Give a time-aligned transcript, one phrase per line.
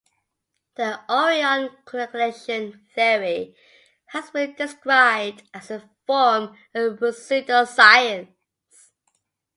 [0.77, 3.55] The Orion Correlation Theory
[4.07, 8.29] has been described as a form of pseudoscience.